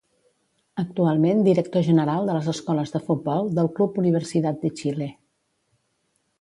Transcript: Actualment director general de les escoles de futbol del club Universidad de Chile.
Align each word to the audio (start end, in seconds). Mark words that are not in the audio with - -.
Actualment 0.83 1.43
director 1.47 1.83
general 1.89 2.31
de 2.31 2.39
les 2.39 2.49
escoles 2.55 2.95
de 2.95 3.03
futbol 3.11 3.53
del 3.61 3.71
club 3.79 4.03
Universidad 4.05 4.61
de 4.67 4.75
Chile. 4.81 5.15